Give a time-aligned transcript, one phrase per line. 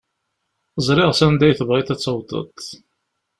[0.87, 2.51] Ẓriɣ s anda i tebɣiḍ ad tawḍeḍ.